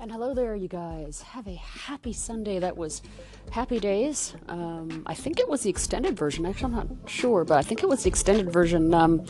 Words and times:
And 0.00 0.10
hello 0.10 0.32
there, 0.32 0.56
you 0.56 0.66
guys. 0.66 1.20
Have 1.20 1.46
a 1.46 1.56
happy 1.56 2.14
Sunday. 2.14 2.58
That 2.58 2.74
was 2.74 3.02
Happy 3.50 3.78
Days. 3.78 4.34
Um, 4.48 5.02
I 5.04 5.12
think 5.12 5.38
it 5.38 5.46
was 5.46 5.60
the 5.60 5.68
extended 5.68 6.16
version. 6.16 6.46
Actually, 6.46 6.72
I'm 6.72 6.88
not 6.88 6.88
sure, 7.04 7.44
but 7.44 7.58
I 7.58 7.62
think 7.62 7.82
it 7.82 7.86
was 7.86 8.04
the 8.04 8.08
extended 8.08 8.50
version. 8.50 8.94
Um, 8.94 9.26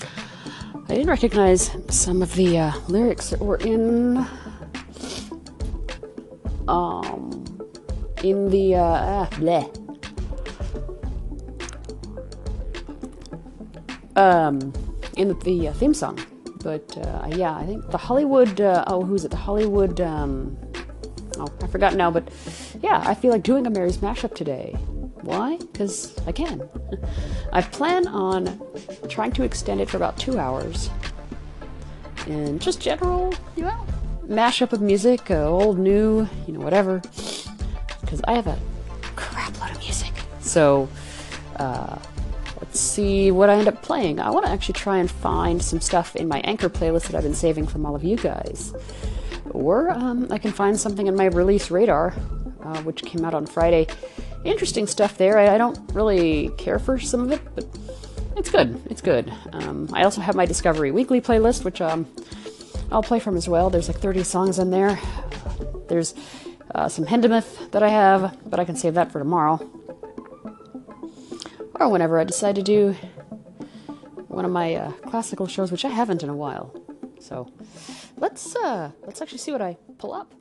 I 0.89 0.95
didn't 0.95 1.09
recognize 1.09 1.77
some 1.89 2.23
of 2.23 2.33
the 2.37 2.57
uh, 2.57 2.73
lyrics 2.87 3.31
that 3.31 3.41
were 3.41 3.57
in. 3.57 4.25
Um, 6.69 7.45
in 8.23 8.49
the 8.51 8.77
uh, 8.77 8.81
ah, 8.81 9.29
bleh. 9.33 9.67
Um, 14.15 14.73
in 15.17 15.27
the, 15.27 15.35
the 15.35 15.69
uh, 15.69 15.73
theme 15.73 15.95
song. 15.95 16.21
But 16.63 16.97
uh, 16.99 17.27
yeah, 17.31 17.57
I 17.57 17.67
think 17.67 17.91
the 17.91 17.99
Hollywood. 17.99 18.61
Uh, 18.61 18.85
oh, 18.87 19.03
who's 19.05 19.25
it? 19.25 19.31
The 19.31 19.37
Hollywood. 19.37 20.01
Um, 20.01 20.57
oh, 21.39 21.49
I 21.63 21.67
forgot 21.67 21.95
now. 21.95 22.11
But 22.11 22.29
yeah, 22.83 23.03
I 23.05 23.15
feel 23.15 23.31
like 23.31 23.43
doing 23.43 23.67
a 23.67 23.71
Mary's 23.71 23.99
mashup 23.99 24.35
today. 24.35 24.73
Why? 25.23 25.57
Because 25.57 26.17
I 26.27 26.33
can. 26.33 26.69
I 27.53 27.63
plan 27.63 28.07
on 28.09 28.61
trying 29.09 29.33
to 29.33 29.43
extend 29.43 29.81
it 29.81 29.89
for 29.89 29.97
about 29.97 30.17
two 30.17 30.39
hours. 30.39 30.91
And 32.27 32.61
just 32.61 32.81
general, 32.81 33.35
you 33.57 33.65
know, 33.65 33.87
mashup 34.27 34.73
of 34.73 34.81
music, 34.81 35.31
uh, 35.31 35.49
old, 35.49 35.79
new, 35.79 36.29
you 36.47 36.53
know, 36.53 36.61
whatever. 36.61 37.01
Because 38.01 38.21
I 38.25 38.35
have 38.35 38.47
a 38.47 38.59
crap 39.17 39.59
load 39.61 39.71
of 39.71 39.79
music. 39.79 40.13
So, 40.41 40.89
uh, 41.57 41.99
see 42.91 43.31
what 43.31 43.49
I 43.49 43.55
end 43.55 43.69
up 43.69 43.83
playing. 43.83 44.21
I 44.21 44.31
want 44.31 44.47
to 44.47 44.53
actually 44.53 44.75
try 44.75 44.99
and 44.99 45.11
find 45.11 45.63
some 45.63 45.81
stuff 45.81 46.17
in 46.17 46.29
my 46.29 46.41
Anchor 46.41 46.69
playlist 46.69 47.07
that 47.09 47.15
I've 47.15 47.23
been 47.23 47.35
saving 47.35 47.67
from 47.67 47.87
all 47.87 47.95
of 47.95 48.05
you 48.05 48.17
guys. 48.17 48.75
Or 49.51 49.91
um, 49.91 50.29
I 50.31 50.39
can 50.39 50.53
find 50.53 50.79
something 50.79 51.07
in 51.07 51.17
my 51.17 51.27
release 51.27 51.71
radar, 51.71 52.15
uh, 52.63 52.83
which 52.83 53.03
came 53.03 53.25
out 53.25 53.35
on 53.35 53.47
Friday. 53.47 53.87
Interesting 54.45 54.87
stuff 54.87 55.17
there. 55.19 55.39
I, 55.39 55.55
I, 55.55 55.59
don't 55.59 55.79
really 55.93 56.49
care 56.57 56.79
for 56.79 56.99
some 56.99 57.21
of 57.21 57.33
it, 57.33 57.41
but 57.55 57.67
it's 58.37 58.51
good. 58.51 58.81
It's 58.91 59.03
good. 59.03 59.33
Um, 59.53 59.89
I 59.93 60.05
also 60.05 60.21
have 60.21 60.35
my 60.35 60.47
Discovery 60.47 60.91
Weekly 60.91 61.21
playlist, 61.21 61.65
which 61.65 61.81
um, 61.81 62.07
I'll 62.91 63.03
play 63.03 63.21
from 63.21 63.37
as 63.37 63.49
well. 63.49 63.71
There's 63.71 63.89
like 63.89 63.99
30 63.99 64.23
songs 64.25 64.59
in 64.59 64.71
there. 64.71 64.99
There's 65.89 66.15
uh, 66.75 66.89
some 66.89 67.05
Hindemith 67.05 67.71
that 67.73 67.83
I 67.83 67.89
have, 67.89 68.39
but 68.47 68.61
I 68.61 68.65
can 68.65 68.77
save 68.77 68.95
that 68.95 69.13
for 69.13 69.19
tomorrow 69.19 69.59
or 71.81 71.89
whenever 71.89 72.21
I 72.21 72.25
decide 72.25 72.55
to 72.57 72.63
do 72.63 72.95
one 74.29 74.45
of 74.45 74.51
my 74.51 74.75
uh, 74.75 74.93
classical 74.93 75.47
shows, 75.47 75.73
which 75.73 75.85
I 75.85 75.89
haven't 75.89 76.23
in 76.23 76.29
a 76.29 76.37
while. 76.37 76.73
So 77.19 77.51
let's 78.17 78.55
uh, 78.55 78.93
let's 79.03 79.21
actually 79.21 79.39
see 79.39 79.53
what 79.53 79.63
I 79.63 79.77
pull 79.99 80.13
up. 80.13 80.33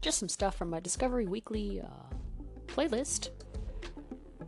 Just 0.00 0.18
some 0.18 0.28
stuff 0.28 0.56
from 0.56 0.70
my 0.70 0.80
Discovery 0.80 1.26
Weekly 1.26 1.80
uh, 1.80 2.14
playlist. 2.66 3.30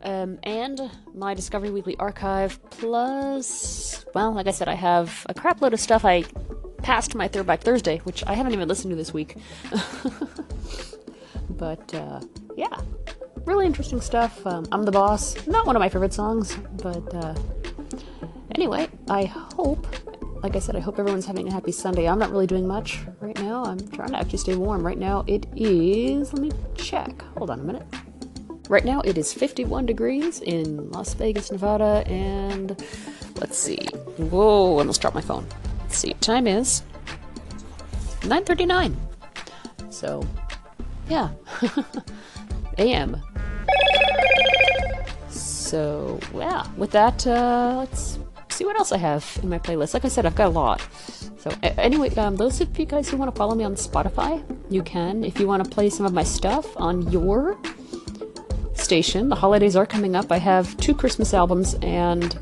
Um, 0.01 0.39
and 0.43 0.79
my 1.13 1.33
Discovery 1.33 1.71
Weekly 1.71 1.97
archive, 1.97 2.59
plus, 2.69 4.05
well, 4.15 4.31
like 4.33 4.47
I 4.47 4.51
said, 4.51 4.69
I 4.69 4.75
have 4.75 5.25
a 5.27 5.33
crap 5.33 5.61
load 5.61 5.73
of 5.73 5.79
stuff 5.79 6.05
I 6.05 6.23
passed 6.81 7.15
my 7.15 7.27
third 7.27 7.33
Throwback 7.33 7.61
Thursday, 7.61 7.97
which 7.99 8.23
I 8.25 8.33
haven't 8.33 8.53
even 8.53 8.69
listened 8.69 8.91
to 8.91 8.95
this 8.95 9.13
week. 9.13 9.35
but, 11.51 11.93
uh, 11.93 12.21
yeah, 12.55 12.75
really 13.45 13.65
interesting 13.65 14.01
stuff. 14.01 14.45
Um, 14.45 14.65
I'm 14.71 14.83
the 14.83 14.91
Boss, 14.91 15.47
not 15.47 15.65
one 15.65 15.75
of 15.75 15.79
my 15.79 15.89
favorite 15.89 16.13
songs, 16.13 16.55
but 16.81 17.13
uh, 17.15 17.35
anyway, 18.55 18.87
I 19.09 19.25
hope, 19.25 19.87
like 20.43 20.55
I 20.55 20.59
said, 20.59 20.75
I 20.75 20.79
hope 20.79 20.99
everyone's 20.99 21.25
having 21.25 21.47
a 21.47 21.51
happy 21.51 21.71
Sunday. 21.71 22.07
I'm 22.07 22.19
not 22.19 22.31
really 22.31 22.47
doing 22.47 22.67
much 22.67 22.99
right 23.19 23.37
now. 23.39 23.63
I'm 23.65 23.79
trying 23.89 24.09
to 24.09 24.17
actually 24.17 24.37
stay 24.37 24.55
warm. 24.55 24.85
Right 24.85 24.97
now 24.97 25.23
it 25.27 25.45
is, 25.55 26.33
let 26.33 26.41
me 26.41 26.51
check. 26.75 27.21
Hold 27.37 27.49
on 27.49 27.59
a 27.59 27.63
minute. 27.63 27.85
Right 28.69 28.85
now 28.85 29.01
it 29.01 29.17
is 29.17 29.33
51 29.33 29.87
degrees 29.87 30.41
in 30.41 30.91
Las 30.91 31.15
Vegas, 31.15 31.51
Nevada, 31.51 32.03
and 32.05 32.79
let's 33.39 33.57
see. 33.57 33.87
Whoa, 34.17 34.75
I 34.75 34.79
almost 34.79 35.01
dropped 35.01 35.15
my 35.15 35.21
phone. 35.21 35.47
Let's 35.81 35.97
see, 35.97 36.13
time 36.21 36.45
is 36.45 36.83
9.39. 38.21 38.95
So, 39.89 40.23
yeah. 41.09 41.31
a.m. 42.77 43.21
So, 45.29 46.19
yeah, 46.33 46.65
with 46.77 46.91
that, 46.91 47.25
uh, 47.27 47.75
let's 47.79 48.19
see 48.49 48.65
what 48.65 48.77
else 48.77 48.91
I 48.91 48.97
have 48.97 49.39
in 49.43 49.49
my 49.49 49.59
playlist. 49.59 49.93
Like 49.93 50.05
I 50.05 50.07
said, 50.07 50.25
I've 50.25 50.35
got 50.35 50.47
a 50.47 50.49
lot. 50.49 50.81
So, 51.37 51.51
anyway, 51.61 52.13
um, 52.15 52.35
those 52.35 52.59
of 52.61 52.77
you 52.77 52.85
guys 52.85 53.09
who 53.09 53.17
want 53.17 53.33
to 53.33 53.37
follow 53.37 53.55
me 53.55 53.63
on 53.63 53.75
Spotify, 53.75 54.43
you 54.69 54.83
can. 54.83 55.23
If 55.23 55.39
you 55.39 55.47
want 55.47 55.63
to 55.63 55.69
play 55.69 55.89
some 55.89 56.05
of 56.05 56.13
my 56.13 56.23
stuff 56.23 56.65
on 56.77 57.09
your 57.11 57.57
station, 58.73 59.29
the 59.29 59.35
holidays 59.35 59.75
are 59.75 59.85
coming 59.85 60.15
up. 60.15 60.31
I 60.31 60.37
have 60.37 60.75
two 60.77 60.93
Christmas 60.93 61.33
albums 61.33 61.75
and 61.81 62.37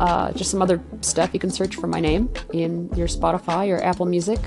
uh, 0.00 0.32
just 0.32 0.50
some 0.50 0.62
other 0.62 0.82
stuff. 1.02 1.30
You 1.32 1.40
can 1.40 1.50
search 1.50 1.76
for 1.76 1.86
my 1.86 2.00
name 2.00 2.32
in 2.52 2.88
your 2.94 3.06
Spotify 3.06 3.68
or 3.68 3.82
Apple 3.82 4.06
Music 4.06 4.40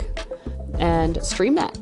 and 0.80 1.24
stream 1.24 1.56
that 1.56 1.78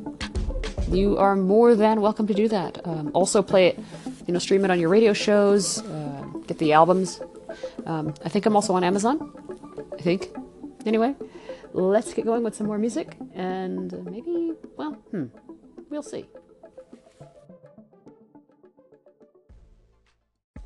you 0.91 1.17
are 1.17 1.35
more 1.35 1.75
than 1.75 2.01
welcome 2.01 2.27
to 2.27 2.33
do 2.33 2.47
that. 2.49 2.85
Um, 2.85 3.11
also, 3.13 3.41
play 3.41 3.67
it, 3.67 3.79
you 4.27 4.33
know, 4.33 4.39
stream 4.39 4.65
it 4.65 4.71
on 4.71 4.79
your 4.79 4.89
radio 4.89 5.13
shows, 5.13 5.81
uh, 5.83 6.23
get 6.47 6.57
the 6.57 6.73
albums. 6.73 7.21
Um, 7.85 8.13
I 8.23 8.29
think 8.29 8.45
I'm 8.45 8.55
also 8.55 8.73
on 8.73 8.83
Amazon. 8.83 9.31
I 9.97 10.01
think. 10.01 10.29
Anyway, 10.85 11.15
let's 11.73 12.13
get 12.13 12.25
going 12.25 12.43
with 12.43 12.55
some 12.55 12.67
more 12.67 12.77
music, 12.77 13.15
and 13.33 13.91
maybe, 14.05 14.53
well, 14.77 14.93
hmm, 15.11 15.25
we'll 15.89 16.03
see. 16.03 16.25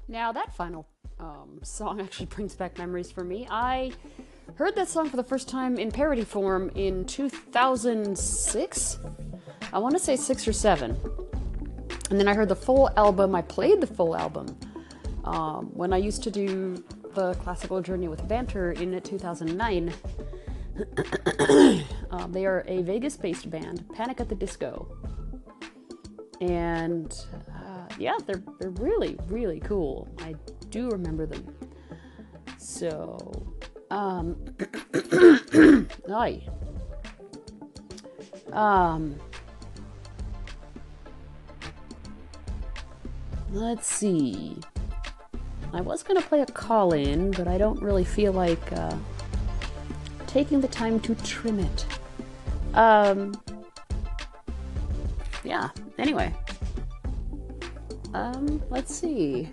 Now, 0.08 0.32
that 0.32 0.56
final 0.56 0.88
um, 1.20 1.60
song 1.64 2.00
actually 2.00 2.26
brings 2.36 2.56
back 2.56 2.78
memories 2.78 3.12
for 3.12 3.24
me. 3.24 3.48
I 3.50 3.92
heard 4.56 4.76
that 4.76 4.88
song 4.88 5.10
for 5.10 5.18
the 5.18 5.24
first 5.24 5.50
time 5.50 5.78
in 5.78 5.92
parody 5.92 6.24
form 6.24 6.72
in 6.76 7.06
2006. 7.06 9.00
I 9.76 9.78
want 9.80 9.94
to 9.94 10.00
say 10.00 10.16
six 10.16 10.48
or 10.48 10.54
seven. 10.54 10.98
And 12.10 12.18
then 12.18 12.30
I 12.30 12.34
heard 12.34 12.48
the 12.48 12.56
full 12.56 12.90
album. 12.96 13.36
I 13.36 13.42
played 13.42 13.82
the 13.82 13.88
full 13.88 14.16
album 14.16 14.58
um, 15.26 15.66
when 15.74 15.92
I 15.92 15.98
used 15.98 16.24
to 16.24 16.32
do 16.32 16.82
the 17.14 17.34
classical 17.34 17.82
journey 17.82 18.08
with 18.08 18.26
Banter 18.26 18.72
in 18.72 19.02
2009. 19.02 19.94
um, 22.12 22.32
they 22.32 22.46
are 22.46 22.64
a 22.68 22.84
Vegas 22.84 23.18
based 23.18 23.50
band, 23.50 23.84
Panic 23.94 24.22
at 24.22 24.30
the 24.30 24.36
Disco. 24.36 24.98
And 26.40 27.14
uh, 27.54 27.94
yeah, 28.00 28.16
they're, 28.26 28.44
they're 28.60 28.70
really, 28.70 29.18
really 29.28 29.60
cool. 29.60 30.08
I 30.20 30.36
do 30.70 30.90
remember 30.90 31.26
them. 31.26 31.54
So, 32.58 33.46
um, 33.92 34.38
um, 38.54 39.20
Let's 43.56 43.88
see. 43.88 44.58
I 45.72 45.80
was 45.80 46.04
going 46.04 46.22
to 46.22 46.28
play 46.28 46.42
a 46.42 46.46
call 46.46 46.92
in, 46.92 47.32
but 47.32 47.48
I 47.48 47.58
don't 47.58 47.82
really 47.82 48.04
feel 48.04 48.34
like 48.34 48.60
uh, 48.74 48.98
taking 50.28 50.60
the 50.60 50.68
time 50.68 51.00
to 51.00 51.16
trim 51.16 51.62
it. 51.62 51.86
Um, 52.74 53.34
yeah, 55.46 55.70
anyway. 55.98 56.36
Um, 58.14 58.62
let's 58.70 58.94
see. 58.94 59.48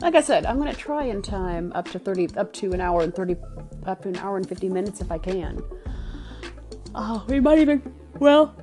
Like 0.00 0.16
I 0.16 0.20
said, 0.20 0.44
I'm 0.44 0.58
going 0.58 0.72
to 0.72 0.76
try 0.76 1.04
in 1.04 1.22
time 1.22 1.70
up 1.76 1.88
to 1.92 2.00
30, 2.00 2.36
up 2.36 2.52
to 2.54 2.72
an 2.72 2.80
hour 2.80 3.02
and 3.02 3.14
30, 3.14 3.36
up 3.86 4.02
to 4.02 4.08
an 4.08 4.16
hour 4.16 4.36
and 4.36 4.48
50 4.48 4.68
minutes 4.68 5.00
if 5.00 5.12
I 5.12 5.18
can. 5.18 5.62
Oh, 6.92 7.24
we 7.28 7.38
might 7.38 7.60
even, 7.60 7.94
well, 8.18 8.56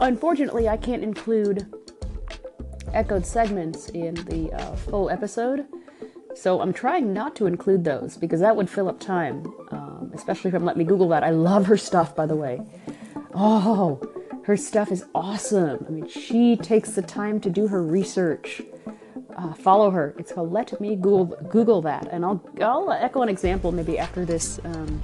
unfortunately, 0.00 0.68
I 0.68 0.76
can't 0.76 1.04
include 1.04 1.72
echoed 2.94 3.26
segments 3.26 3.88
in 3.90 4.14
the 4.14 4.52
uh, 4.52 4.76
full 4.76 5.10
episode. 5.10 5.66
So 6.34 6.60
I'm 6.60 6.72
trying 6.72 7.12
not 7.12 7.34
to 7.36 7.46
include 7.46 7.84
those 7.84 8.16
because 8.16 8.40
that 8.40 8.54
would 8.54 8.70
fill 8.70 8.88
up 8.88 9.00
time, 9.00 9.52
um, 9.70 10.12
especially 10.14 10.50
from 10.50 10.64
I'm 10.64 10.76
me 10.76 10.84
Google 10.84 11.08
that. 11.08 11.24
I 11.24 11.30
love 11.30 11.66
her 11.66 11.76
stuff, 11.76 12.14
by 12.14 12.26
the 12.26 12.36
way. 12.36 12.60
Oh, 13.34 14.00
her 14.44 14.56
stuff 14.56 14.92
is 14.92 15.04
awesome. 15.14 15.84
I 15.86 15.90
mean, 15.90 16.08
she 16.08 16.56
takes 16.56 16.92
the 16.92 17.02
time 17.02 17.40
to 17.40 17.50
do 17.50 17.66
her 17.68 17.82
research. 17.82 18.62
Uh, 19.36 19.52
follow 19.52 19.90
her. 19.90 20.14
It's 20.18 20.32
called 20.32 20.52
Let 20.52 20.80
Me 20.80 20.96
Google 20.96 21.36
Google 21.48 21.82
that, 21.82 22.08
and 22.10 22.24
I'll 22.24 22.44
I'll 22.60 22.90
echo 22.90 23.22
an 23.22 23.28
example 23.28 23.70
maybe 23.70 23.98
after 23.98 24.24
this 24.24 24.58
um, 24.64 25.02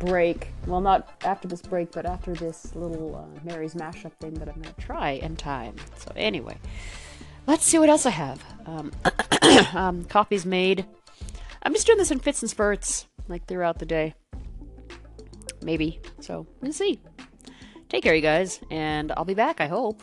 break 0.00 0.48
well, 0.66 0.80
not 0.80 1.22
after 1.24 1.46
this 1.46 1.62
break, 1.62 1.92
but 1.92 2.06
after 2.06 2.34
this 2.34 2.74
little 2.74 3.14
uh, 3.14 3.40
Mary's 3.44 3.74
mashup 3.74 4.12
thing 4.20 4.34
that 4.34 4.48
I'm 4.48 4.60
going 4.60 4.74
to 4.74 4.80
try 4.80 5.10
in 5.12 5.36
time. 5.36 5.76
So, 5.96 6.12
anyway, 6.16 6.58
let's 7.46 7.64
see 7.64 7.78
what 7.78 7.88
else 7.88 8.06
I 8.06 8.10
have. 8.10 8.42
Um, 8.66 8.92
um, 9.74 10.04
copies 10.04 10.44
made. 10.44 10.86
I'm 11.62 11.74
just 11.74 11.86
doing 11.86 11.98
this 11.98 12.10
in 12.10 12.18
fits 12.18 12.42
and 12.42 12.50
spurts. 12.50 13.06
like 13.28 13.46
throughout 13.46 13.78
the 13.78 13.86
day. 13.86 14.14
Maybe. 15.62 16.00
So 16.20 16.46
we'll 16.60 16.72
see. 16.72 17.00
Take 17.88 18.02
care, 18.02 18.14
you 18.14 18.22
guys, 18.22 18.60
and 18.70 19.12
I'll 19.12 19.24
be 19.24 19.34
back, 19.34 19.60
I 19.60 19.66
hope. 19.66 20.02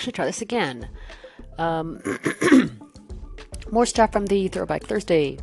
Actually 0.00 0.12
try 0.12 0.24
this 0.24 0.40
again. 0.40 0.88
Um, 1.58 2.00
more 3.70 3.84
stuff 3.84 4.12
from 4.12 4.24
the 4.24 4.48
Throwback 4.48 4.84
Thursday 4.84 5.38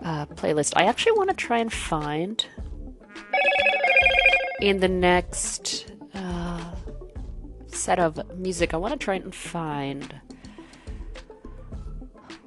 uh, 0.00 0.26
playlist. 0.26 0.74
I 0.76 0.84
actually 0.84 1.18
want 1.18 1.30
to 1.30 1.34
try 1.34 1.58
and 1.58 1.72
find 1.72 2.46
in 4.60 4.78
the 4.78 4.86
next 4.86 5.92
uh, 6.14 6.72
set 7.66 7.98
of 7.98 8.38
music. 8.38 8.74
I 8.74 8.76
want 8.76 8.92
to 8.92 9.04
try 9.04 9.16
and 9.16 9.34
find. 9.34 10.20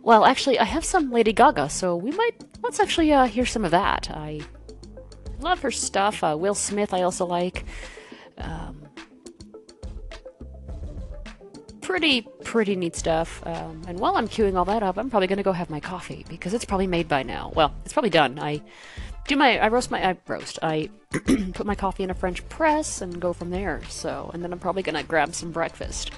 Well, 0.02 0.24
actually, 0.24 0.60
I 0.60 0.64
have 0.64 0.86
some 0.86 1.12
Lady 1.12 1.34
Gaga, 1.34 1.70
so 1.70 1.98
we 1.98 2.12
might 2.12 2.42
let's 2.64 2.80
actually 2.80 3.12
uh, 3.12 3.26
hear 3.26 3.46
some 3.46 3.66
of 3.66 3.72
that. 3.72 4.10
I 4.12 4.40
love 5.42 5.60
her 5.60 5.72
stuff. 5.72 6.24
Uh, 6.24 6.38
Will 6.40 6.56
Smith, 6.56 6.94
I 6.94 7.02
also 7.02 7.26
like. 7.26 7.66
Pretty, 11.90 12.22
pretty 12.44 12.76
neat 12.76 12.96
stuff. 12.96 13.42
Um, 13.48 13.82
and 13.88 14.00
while 14.00 14.16
I'm 14.16 14.28
queuing 14.28 14.56
all 14.56 14.66
that 14.66 14.84
up, 14.84 15.00
I'm 15.00 15.10
probably 15.10 15.26
going 15.26 15.38
to 15.38 15.44
go 15.44 15.54
have 15.54 15.72
my 15.72 15.80
coffee 15.80 16.24
because 16.30 16.54
it's 16.54 16.64
probably 16.64 16.86
made 16.86 17.08
by 17.08 17.24
now. 17.24 17.52
Well, 17.56 17.74
it's 17.84 17.94
probably 17.94 18.12
done. 18.12 18.38
I 18.38 18.62
do 19.28 19.36
my, 19.36 19.58
I 19.58 19.70
roast 19.70 19.90
my, 19.90 20.08
I 20.08 20.16
roast. 20.28 20.60
I 20.62 20.92
put 21.54 21.66
my 21.66 21.74
coffee 21.74 22.04
in 22.04 22.12
a 22.12 22.14
French 22.14 22.48
press 22.48 23.02
and 23.02 23.20
go 23.20 23.34
from 23.34 23.50
there. 23.50 23.82
So, 23.90 24.30
and 24.36 24.44
then 24.44 24.54
I'm 24.54 24.60
probably 24.60 24.84
going 24.84 24.98
to 24.98 25.04
grab 25.04 25.34
some 25.34 25.52
breakfast. 25.52 26.12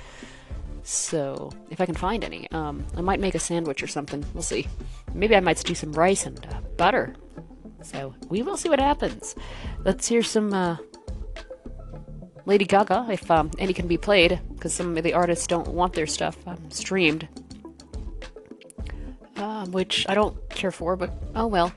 So, 0.83 1.53
if 1.69 1.79
I 1.79 1.85
can 1.85 1.95
find 1.95 2.25
any, 2.25 2.51
um, 2.51 2.85
I 2.97 3.01
might 3.01 3.21
make 3.21 3.35
a 3.35 3.39
sandwich 3.39 3.81
or 3.81 3.87
something. 3.87 4.25
We'll 4.33 4.43
see. 4.43 4.67
Maybe 5.13 5.37
I 5.37 5.39
might 5.39 5.63
do 5.63 5.73
some 5.73 5.93
rice 5.93 6.25
and 6.25 6.45
uh, 6.47 6.59
butter. 6.75 7.15
So, 7.81 8.13
we 8.27 8.41
will 8.41 8.57
see 8.57 8.67
what 8.67 8.81
happens. 8.81 9.35
Let's 9.85 10.05
hear 10.05 10.21
some 10.21 10.53
uh, 10.53 10.75
Lady 12.51 12.65
Gaga, 12.65 13.07
if 13.09 13.31
um, 13.31 13.49
any 13.59 13.71
can 13.71 13.87
be 13.87 13.95
played, 13.95 14.37
because 14.53 14.73
some 14.73 14.97
of 14.97 15.05
the 15.05 15.13
artists 15.13 15.47
don't 15.47 15.69
want 15.69 15.93
their 15.93 16.05
stuff 16.05 16.35
um, 16.45 16.69
streamed. 16.69 17.29
Uh, 19.37 19.65
which 19.67 20.05
I 20.09 20.15
don't 20.15 20.37
care 20.49 20.73
for, 20.73 20.97
but 20.97 21.13
oh 21.33 21.47
well. 21.47 21.71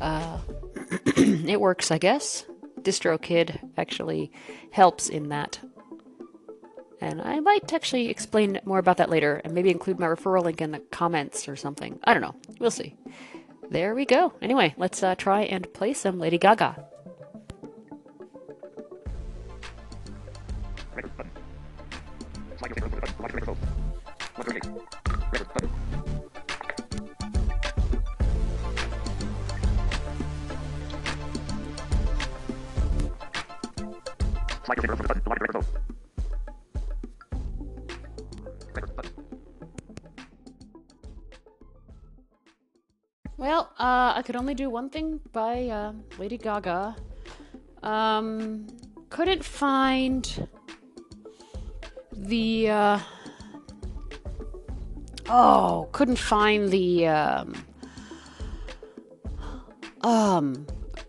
Uh, 0.00 0.38
it 1.18 1.60
works, 1.60 1.90
I 1.90 1.98
guess. 1.98 2.46
DistroKid 2.80 3.68
actually 3.76 4.32
helps 4.70 5.10
in 5.10 5.28
that. 5.28 5.60
And 7.02 7.20
I 7.20 7.40
might 7.40 7.70
actually 7.74 8.08
explain 8.08 8.60
more 8.64 8.78
about 8.78 8.96
that 8.96 9.10
later 9.10 9.42
and 9.44 9.52
maybe 9.52 9.70
include 9.70 10.00
my 10.00 10.06
referral 10.06 10.42
link 10.42 10.62
in 10.62 10.70
the 10.70 10.78
comments 10.78 11.48
or 11.48 11.56
something. 11.56 12.00
I 12.02 12.14
don't 12.14 12.22
know. 12.22 12.34
We'll 12.58 12.70
see. 12.70 12.96
There 13.68 13.94
we 13.94 14.06
go. 14.06 14.32
Anyway, 14.40 14.72
let's 14.78 15.02
uh, 15.02 15.16
try 15.16 15.42
and 15.42 15.70
play 15.74 15.92
some 15.92 16.18
Lady 16.18 16.38
Gaga. 16.38 16.82
Well, 43.42 43.72
uh, 43.76 44.12
I 44.14 44.22
could 44.24 44.36
only 44.36 44.54
do 44.54 44.70
one 44.70 44.88
thing 44.88 45.18
by 45.32 45.66
uh, 45.66 45.92
Lady 46.16 46.38
Gaga. 46.38 46.94
Um, 47.82 48.68
couldn't 49.10 49.44
find 49.44 50.48
the 52.22 52.70
uh, 52.70 52.98
oh, 55.28 55.88
couldn't 55.92 56.18
find 56.18 56.70
the 56.70 57.08
um, 57.08 57.54
um, 60.02 60.66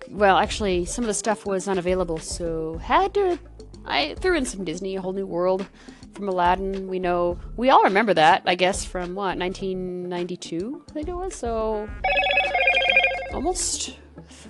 well, 0.10 0.38
actually, 0.38 0.86
some 0.86 1.04
of 1.04 1.08
the 1.08 1.14
stuff 1.14 1.46
was 1.46 1.68
unavailable, 1.68 2.20
so 2.20 2.78
had 2.78 3.14
to. 3.16 3.38
I 3.86 4.16
threw 4.16 4.38
in 4.38 4.46
some 4.46 4.64
Disney, 4.64 4.96
A 4.96 5.02
Whole 5.02 5.12
New 5.14 5.26
World 5.26 5.68
from 6.14 6.30
Aladdin. 6.30 6.88
We 6.88 7.00
know 7.00 7.38
we 7.58 7.70
all 7.70 7.84
remember 7.84 8.14
that, 8.14 8.44
I 8.46 8.56
guess, 8.56 8.86
from 8.86 9.14
what 9.16 9.38
1992, 9.38 10.86
I 10.90 10.94
think 10.94 11.10
it 11.10 11.14
was. 11.14 11.36
So 11.36 11.90
almost, 13.34 13.98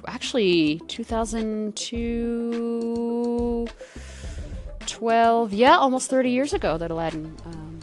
actually, 0.07 0.81
2002. 0.87 3.67
12, 4.87 5.53
yeah, 5.53 5.77
almost 5.77 6.09
30 6.09 6.29
years 6.29 6.53
ago 6.53 6.77
that 6.77 6.91
Aladdin 6.91 7.35
um, 7.45 7.79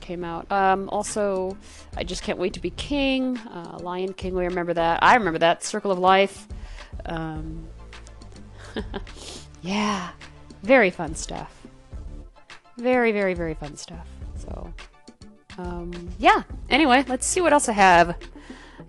came 0.00 0.24
out. 0.24 0.50
Um, 0.50 0.88
also, 0.90 1.56
I 1.96 2.04
just 2.04 2.22
can't 2.22 2.38
wait 2.38 2.52
to 2.54 2.60
be 2.60 2.70
king. 2.70 3.38
Uh, 3.38 3.78
Lion 3.80 4.12
King, 4.12 4.34
we 4.34 4.44
remember 4.44 4.74
that. 4.74 5.02
I 5.02 5.14
remember 5.14 5.38
that. 5.38 5.62
Circle 5.62 5.90
of 5.90 5.98
Life. 5.98 6.46
Um, 7.06 7.66
yeah, 9.62 10.10
very 10.62 10.90
fun 10.90 11.14
stuff. 11.14 11.66
Very, 12.76 13.12
very, 13.12 13.34
very 13.34 13.54
fun 13.54 13.76
stuff. 13.76 14.06
So, 14.36 14.72
um, 15.58 15.92
yeah. 16.18 16.42
Anyway, 16.70 17.04
let's 17.08 17.26
see 17.26 17.40
what 17.40 17.52
else 17.52 17.68
I 17.68 17.72
have 17.72 18.16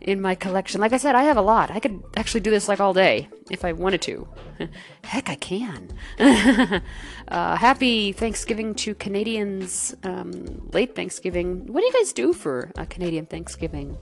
in 0.04 0.22
my 0.22 0.36
collection. 0.36 0.82
Like 0.82 0.94
I 0.94 0.98
said, 0.98 1.16
I 1.16 1.24
have 1.24 1.38
a 1.38 1.42
lot. 1.42 1.72
I 1.72 1.80
could 1.80 2.04
actually 2.16 2.42
do 2.42 2.52
this 2.52 2.68
like 2.68 2.80
all 2.80 2.94
day 2.94 3.30
if 3.50 3.64
I 3.66 3.72
wanted 3.74 4.02
to. 4.04 4.28
Heck, 5.04 5.30
I 5.30 5.36
can. 5.36 5.90
uh, 7.28 7.56
happy 7.56 8.12
Thanksgiving 8.12 8.76
to 8.76 8.94
Canadians. 8.96 9.96
Um, 10.04 10.70
late 10.74 10.96
Thanksgiving. 10.96 11.66
What 11.68 11.82
do 11.82 11.86
you 11.86 11.94
guys 11.94 12.14
do 12.14 12.34
for 12.34 12.72
a 12.78 12.86
Canadian 12.86 13.26
Thanksgiving? 13.26 13.98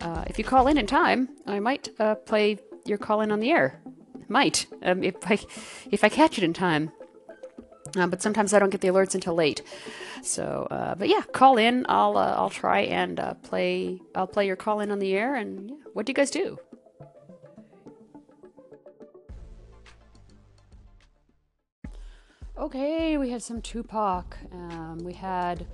Uh, 0.00 0.24
if 0.26 0.38
you 0.38 0.44
call 0.44 0.66
in 0.66 0.76
in 0.76 0.86
time, 0.86 1.28
I 1.46 1.60
might 1.60 1.88
uh, 1.98 2.16
play 2.16 2.58
your 2.84 2.98
call 2.98 3.20
in 3.20 3.30
on 3.30 3.40
the 3.40 3.50
air. 3.50 3.80
Might 4.28 4.66
um, 4.82 5.02
if 5.04 5.16
I 5.30 5.38
if 5.90 6.02
I 6.02 6.08
catch 6.08 6.38
it 6.38 6.44
in 6.44 6.52
time. 6.52 6.92
Uh, 7.96 8.06
but 8.06 8.20
sometimes 8.22 8.52
I 8.52 8.58
don't 8.58 8.70
get 8.70 8.80
the 8.80 8.88
alerts 8.88 9.14
until 9.14 9.34
late. 9.34 9.62
So, 10.22 10.66
uh, 10.70 10.94
but 10.94 11.08
yeah, 11.08 11.22
call 11.32 11.58
in. 11.58 11.86
I'll 11.88 12.16
uh, 12.16 12.34
I'll 12.36 12.50
try 12.50 12.80
and 12.80 13.20
uh, 13.20 13.34
play. 13.34 14.00
I'll 14.14 14.26
play 14.26 14.46
your 14.46 14.56
call 14.56 14.80
in 14.80 14.90
on 14.90 14.98
the 14.98 15.14
air. 15.14 15.34
And 15.34 15.70
yeah, 15.70 15.76
what 15.92 16.06
do 16.06 16.10
you 16.10 16.14
guys 16.14 16.30
do? 16.30 16.58
Okay, 22.56 23.18
we 23.18 23.30
had 23.30 23.42
some 23.42 23.60
Tupac. 23.60 24.36
Um, 24.52 24.98
we 25.02 25.12
had 25.12 25.66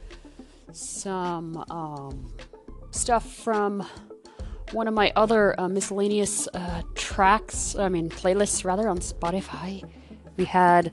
some 0.73 1.65
um, 1.71 2.33
stuff 2.91 3.35
from 3.35 3.87
one 4.73 4.89
of 4.89 4.95
my 4.95 5.13
other 5.15 5.59
uh, 5.61 5.69
miscellaneous 5.69 6.49
uh, 6.55 6.83
tracks. 6.95 7.77
I 7.77 7.89
mean, 7.89 8.09
playlists 8.09 8.65
rather 8.65 8.89
on 8.89 8.99
Spotify. 8.99 9.85
We 10.37 10.45
had 10.47 10.93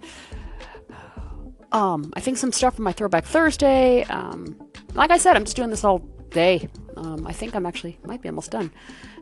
um, 1.72 2.12
I 2.16 2.20
think 2.20 2.38
some 2.38 2.52
stuff 2.52 2.76
from 2.76 2.86
my 2.86 2.92
Throwback 2.92 3.26
Thursday. 3.26 4.04
Um, 4.06 4.58
like 4.94 5.12
I 5.12 5.18
said, 5.18 5.36
I'm 5.36 5.44
just 5.44 5.56
doing 5.56 5.70
this 5.70 5.84
all 5.84 6.00
day. 6.30 6.70
Um, 6.96 7.28
I 7.28 7.34
think 7.34 7.56
I'm 7.56 7.66
actually 7.66 8.00
might 8.04 8.22
be 8.22 8.30
almost 8.30 8.52
done. 8.52 8.72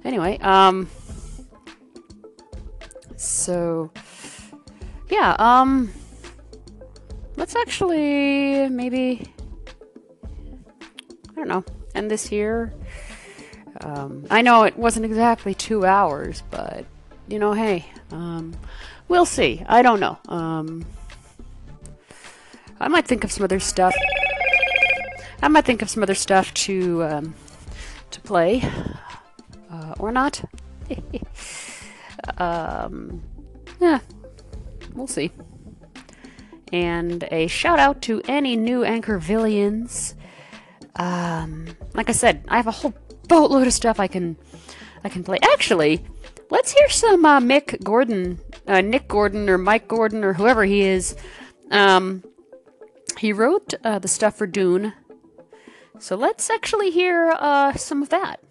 Anyway, 0.04 0.38
um, 0.40 0.90
so 3.16 3.92
yeah, 5.10 5.36
um, 5.40 5.92
let's 7.36 7.56
actually 7.56 8.70
maybe 8.70 9.34
I 10.24 11.36
don't 11.36 11.48
know 11.48 11.64
end 11.94 12.12
this 12.12 12.28
here. 12.28 12.74
Um, 13.82 14.26
I 14.30 14.42
know 14.42 14.64
it 14.64 14.78
wasn't 14.78 15.06
exactly 15.06 15.54
two 15.54 15.86
hours, 15.86 16.44
but 16.50 16.86
you 17.28 17.40
know, 17.40 17.54
hey, 17.54 17.86
um, 18.12 18.56
we'll 19.08 19.26
see. 19.26 19.64
I 19.68 19.82
don't 19.82 20.00
know. 20.00 20.18
Um, 20.28 20.86
I 22.80 22.88
might 22.88 23.08
think 23.08 23.24
of 23.24 23.32
some 23.32 23.44
other 23.44 23.60
stuff. 23.60 23.96
I 25.42 25.48
might 25.48 25.66
think 25.66 25.82
of 25.82 25.90
some 25.90 26.04
other 26.04 26.16
stuff 26.16 26.54
to 26.66 27.04
um, 27.04 27.36
to 28.12 28.22
play, 28.22 28.64
uh, 29.72 29.94
or 30.00 30.12
not. 30.12 30.44
um, 32.38 33.22
yeah, 33.80 34.00
we'll 34.94 35.08
see. 35.08 35.32
And 36.74 37.26
a 37.32 37.48
shout 37.48 37.80
out 37.80 38.02
to 38.04 38.22
any 38.28 38.56
new 38.56 38.82
Anchorvillians. 38.82 40.16
Um, 40.96 41.68
like 41.94 42.10
I 42.10 42.14
said, 42.14 42.44
I 42.48 42.58
have 42.58 42.68
a 42.68 42.72
whole 42.72 42.94
boatload 43.28 43.68
of 43.68 43.74
stuff 43.74 44.00
I 44.00 44.08
can 44.08 44.38
I 45.04 45.10
can 45.10 45.24
play. 45.24 45.38
Actually, 45.42 46.04
let's 46.50 46.72
hear 46.72 46.90
some 46.90 47.26
uh, 47.26 47.40
Mick 47.40 47.84
Gordon, 47.84 48.40
uh, 48.68 48.82
Nick 48.82 49.08
Gordon, 49.08 49.50
or 49.50 49.58
Mike 49.58 49.88
Gordon, 49.88 50.24
or 50.24 50.34
whoever 50.34 50.66
he 50.66 50.82
is. 50.82 51.16
Um, 51.72 52.24
he 53.18 53.34
wrote 53.34 53.74
uh, 53.84 54.00
the 54.00 54.08
stuff 54.08 54.38
for 54.38 54.48
Doom. 54.48 54.94
So 56.00 56.16
let's 56.16 56.50
actually 56.50 56.92
hear 56.92 57.36
uh, 57.40 57.74
some 57.74 58.02
of 58.02 58.10
that. 58.10 58.42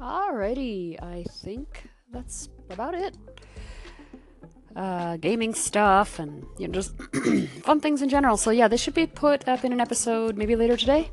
Alrighty, 0.00 1.02
I 1.02 1.24
think 1.30 1.88
that's 2.10 2.48
about 2.70 2.94
it. 2.94 3.16
Uh, 4.76 5.16
gaming 5.18 5.54
stuff 5.54 6.18
and 6.18 6.44
you 6.58 6.66
know 6.66 6.74
just 6.74 6.96
fun 7.62 7.80
things 7.80 8.02
in 8.02 8.08
general. 8.08 8.36
So 8.36 8.50
yeah, 8.50 8.68
this 8.68 8.80
should 8.80 8.94
be 8.94 9.06
put 9.06 9.46
up 9.48 9.64
in 9.64 9.72
an 9.72 9.80
episode 9.80 10.36
maybe 10.36 10.56
later 10.56 10.76
today, 10.76 11.10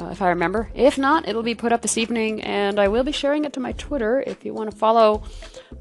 uh, 0.00 0.08
if 0.10 0.22
I 0.22 0.30
remember. 0.30 0.70
If 0.74 0.96
not, 0.96 1.28
it'll 1.28 1.42
be 1.42 1.54
put 1.54 1.72
up 1.72 1.82
this 1.82 1.98
evening, 1.98 2.42
and 2.42 2.80
I 2.80 2.88
will 2.88 3.04
be 3.04 3.12
sharing 3.12 3.44
it 3.44 3.52
to 3.54 3.60
my 3.60 3.72
Twitter. 3.72 4.22
If 4.26 4.44
you 4.44 4.54
want 4.54 4.70
to 4.70 4.76
follow 4.76 5.22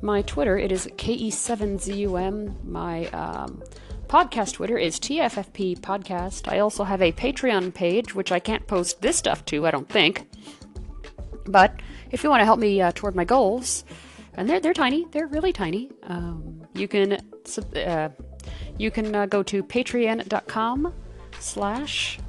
my 0.01 0.21
Twitter, 0.23 0.57
it 0.57 0.71
is 0.71 0.87
ke7zum. 0.87 2.65
My 2.65 3.05
um, 3.07 3.63
podcast 4.07 4.53
Twitter 4.53 4.77
is 4.77 4.99
TFFP 4.99 5.79
Podcast. 5.79 6.51
I 6.51 6.59
also 6.59 6.83
have 6.83 7.01
a 7.01 7.11
Patreon 7.11 7.73
page, 7.73 8.13
which 8.13 8.31
I 8.31 8.39
can't 8.39 8.67
post 8.67 9.01
this 9.01 9.15
stuff 9.15 9.45
to, 9.45 9.65
I 9.65 9.71
don't 9.71 9.87
think. 9.87 10.27
But 11.45 11.79
if 12.11 12.23
you 12.23 12.29
want 12.29 12.41
to 12.41 12.45
help 12.45 12.59
me 12.59 12.81
uh, 12.81 12.91
toward 12.93 13.15
my 13.15 13.25
goals, 13.25 13.85
and 14.33 14.49
they're 14.49 14.59
they're 14.59 14.73
tiny, 14.73 15.05
they're 15.11 15.27
really 15.27 15.53
tiny. 15.53 15.91
Um, 16.03 16.67
you 16.73 16.87
can 16.87 17.17
uh, 17.75 18.09
you 18.77 18.91
can 18.91 19.15
uh, 19.15 19.25
go 19.25 19.43
to 19.43 19.63
patreon.com 19.63 20.93
slash 21.39 22.19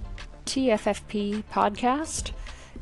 tffp 0.47 1.44
podcast. 1.52 2.32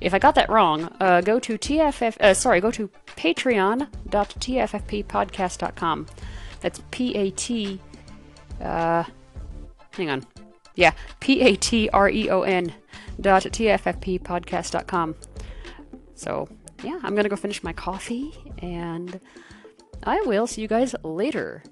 If 0.01 0.15
I 0.15 0.19
got 0.19 0.35
that 0.37 0.49
wrong, 0.49 0.95
uh, 1.01 1.21
go 1.21 1.39
to 1.41 1.59
tff 1.59 2.17
uh, 2.21 2.35
sorry 2.35 2.61
go 2.61 2.71
to 2.71 2.89
patreon.tffppodcast.com. 3.17 6.07
That's 6.61 6.83
p 6.91 7.15
a 7.15 7.31
t 7.31 7.81
uh, 8.61 9.05
hang 9.93 10.11
on, 10.11 10.25
yeah 10.75 10.93
p 11.21 11.41
a 11.41 11.57
t 11.57 11.89
r 11.91 12.09
e 12.09 12.31
o 12.31 12.43
n 12.43 12.73
dot 13.21 13.43
tffppodcast.com. 13.43 15.15
So, 16.15 16.49
yeah, 16.83 16.99
I'm 17.03 17.15
going 17.15 17.23
to 17.23 17.29
go 17.29 17.37
finish 17.37 17.63
my 17.63 17.73
coffee 17.73 18.35
and 18.59 19.21
I 20.03 20.21
will 20.23 20.47
see 20.47 20.63
you 20.63 20.69
guys 20.69 20.95
later. 21.05 21.63